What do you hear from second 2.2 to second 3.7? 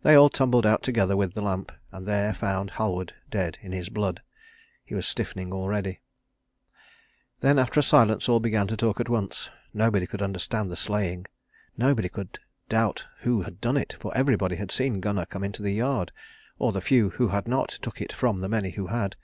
found Halward dead